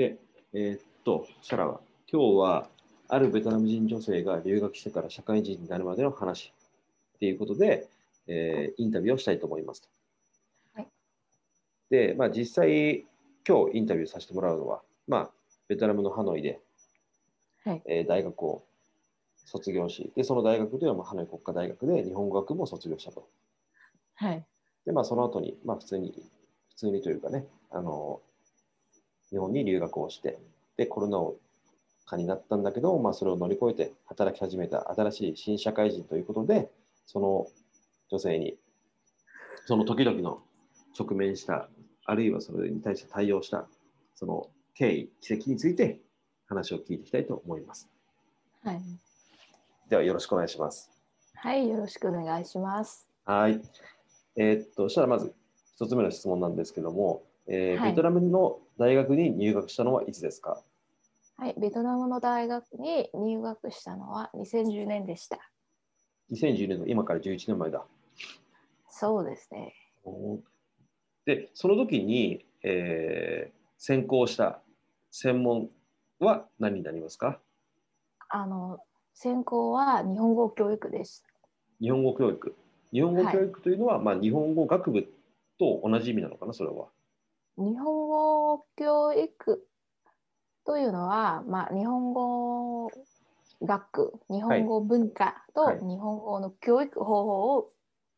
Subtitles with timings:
[0.00, 0.16] で、
[0.54, 2.70] えーっと、シャラは、今日は、
[3.08, 6.54] あるベトナム人女性が留学してから社会人になるまでの話
[7.16, 7.86] っていうことで、
[8.26, 9.88] えーインタビューをしたいと思いますと。
[10.72, 10.88] はい
[11.90, 13.04] で、まあ、実際、
[13.46, 15.30] 今日インタビューさせてもらうのは、まあ、
[15.68, 16.60] ベトナムのハノイで、
[17.66, 17.82] はい。
[17.84, 18.62] えー大学を
[19.44, 23.28] 卒業し、で、その大学では、まあ、ハノイ国家大学で日本語学部を卒業したと。
[24.14, 24.46] はい。
[24.86, 26.14] で、まあ、その後に、まあ、普通に、
[26.70, 28.22] 普通にというかね、あの、
[29.30, 30.38] 日本に留学をして、
[30.76, 31.18] で、コロナ
[32.06, 36.70] 禍になったんだけど、まあ、それを乗り越えて働き始めた新しい新社会人ということで、
[37.06, 37.46] その
[38.10, 38.56] 女性に、
[39.66, 40.42] その時々の
[40.98, 41.68] 直面した、
[42.04, 43.66] あるいはそれに対して対応した、
[44.16, 46.00] その経緯、奇跡について
[46.48, 47.88] 話を聞いていきたいと思います。
[48.64, 48.80] はい。
[49.88, 50.90] では、よろしくお願いします。
[51.34, 51.68] はい。
[51.68, 53.08] よろしくお願いします。
[53.24, 53.60] はい。
[54.36, 55.34] えーっと、そしたらまず
[55.74, 57.22] 一つ目の質問なんですけども、
[57.52, 60.62] えーはいベトナムの大学に入学したのはいつですか？
[61.36, 61.54] はい。
[61.58, 65.38] ベトナムの大学に入学したのは2010年でした。
[66.30, 67.84] ?2010 年の今から11年前だ。
[68.88, 69.74] そうですね。
[71.24, 74.60] で、その時に、えー専攻した
[75.10, 75.70] 専門
[76.18, 77.40] は何になりますか？
[78.28, 78.78] あの、
[79.14, 81.24] 専攻は日本語教育です。
[81.80, 82.54] 日本語教育。
[82.92, 85.02] 日本語はい教育というのは、まあ、日本語学部
[85.58, 86.88] と同じ意味なのかな、それは。
[87.56, 89.66] 日本語教育
[90.64, 92.90] というのは、まあ、日本語
[93.62, 97.72] 学、日本語文化とはい日本語の教育方法を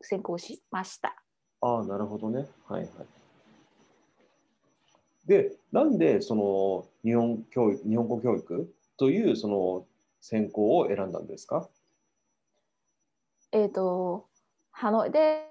[0.00, 1.14] 専攻しました。
[1.60, 2.46] ああ、なるほどね。
[2.66, 2.90] はいはい。
[5.26, 9.86] で、なんでその日本教育、日本語教育というその
[10.20, 11.68] 専攻を選んだんですか？
[13.52, 14.26] えっ、と、
[14.70, 15.46] ハノイで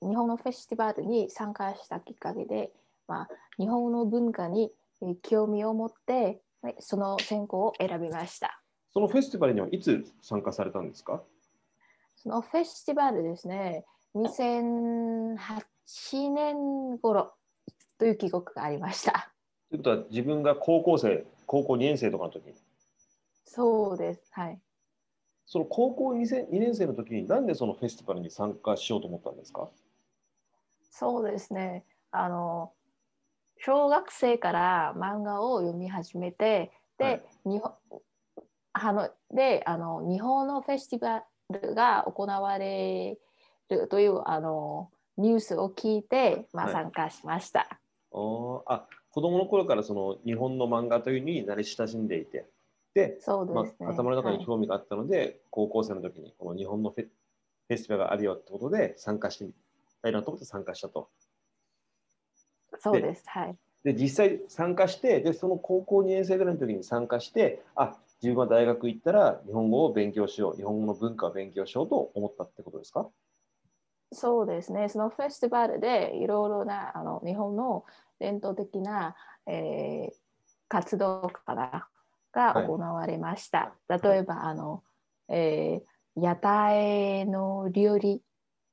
[0.00, 2.72] 日本のフェスティバルに参加したきっかけで、
[3.08, 4.70] まあ、日本の文化に
[5.02, 8.62] えー興味を持って、はいその専攻を選びました。
[8.92, 11.22] そのフェスティバルにはいつ参加されたんですか？
[12.16, 13.84] そのフェスティバルですね、
[14.14, 17.32] 2008年頃
[17.98, 19.32] という記憶がありました。
[19.70, 22.46] ということは自分が高校生、高校2年生とかの時？
[22.46, 22.54] に、
[23.44, 24.30] そうです。
[24.32, 24.60] はい。
[25.46, 29.68] その高校 2, 年2年生の時になんでそのフェスティバルに参加しようと思ったんですか？
[30.90, 31.84] そうですね。
[32.12, 32.72] あの、
[33.64, 37.72] 小学生から漫画を読み始めて、で、はい日本
[38.74, 43.18] あのであの日本のフェスティバルが行われ
[43.68, 47.68] るというあのニュースを聞いて、まあ、はい参加しました。
[48.12, 52.46] あーあ、子供の頃からその日本の漫画というのに慣れ親しんでいて、
[52.94, 53.86] で、まそうですね。
[53.86, 59.52] あ、頭の中にはい興味があったので、高校生の時にこの日本のフェフェスティバルがあるよってことで参加してみ
[60.02, 61.08] たいなと思って参加したと。
[62.78, 63.24] そうです。
[63.28, 63.58] はい。
[63.84, 73.10] で、実際参加して、で、その高校2年生ぐらいの時に参加して、あ、自分は大学行ったら日本語を勉強しよう、日本語の文化を勉強しようと思ったってことですか？
[74.12, 74.88] そうですね。
[74.88, 77.84] そのフェスティバルでいろいろなあの日本の
[78.18, 79.16] 伝統的な、
[79.46, 80.14] えー
[80.68, 81.90] 活動かな
[82.32, 83.76] がはい行われました。
[83.90, 84.82] 例えばあの、
[85.28, 88.22] えー屋台の料理、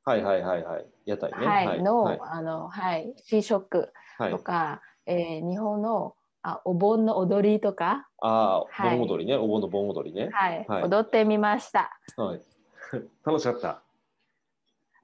[0.09, 0.85] はいはいはいはい。
[1.05, 1.45] 屋台ね。
[1.45, 2.19] はいの、はい。
[2.19, 9.35] あのはい試食はいとか、えー日本のあお盆の踊りとか、ああ、はい盆踊りね。
[9.37, 10.29] お盆の盆踊りね。
[10.33, 11.91] はいはい踊ってみました。
[12.17, 12.41] はい。
[13.23, 13.83] 楽しかった？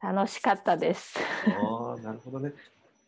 [0.01, 1.19] 楽しかったです。
[1.19, 2.53] ああ、なるほどね。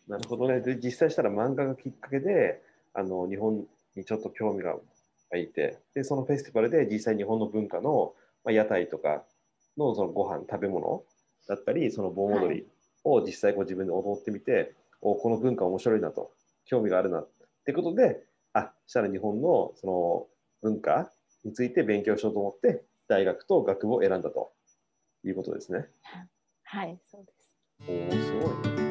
[0.07, 0.61] なるほどね。
[0.61, 2.61] で、実際したら漫画がきっかけで、
[2.93, 3.65] あの、日本
[3.95, 4.75] にちょっと興味が
[5.31, 9.23] 湧いて、で、そのフェスティバルで実際日本の文化の、まあ、屋台とか
[9.77, 11.03] のそのご飯、食べ物
[11.47, 12.67] だったり、その盆踊り
[13.03, 16.31] を実際ご自分で踊ってみて、おこの文化面白いなと、
[16.65, 17.29] 興味があるなっ
[17.65, 20.27] てことで、あ、したら日本のその
[20.61, 21.11] 文化
[21.43, 24.51] について勉強しようと思って、大学と学部を選んだと
[25.23, 25.85] いうことですね。
[26.63, 27.53] はい、そうです。
[27.87, 28.33] おお、す
[28.65, 28.86] ごいね。